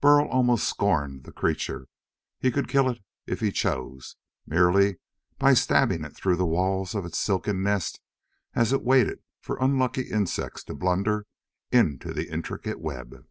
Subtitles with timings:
[0.00, 1.86] Burl almost scorned the creature.
[2.40, 4.96] He could kill it if he chose, merely
[5.38, 8.00] by stabbing it though the walls of its silken nest
[8.52, 11.28] as it waited for unlucky insects to blunder
[11.70, 13.28] into the intricate web.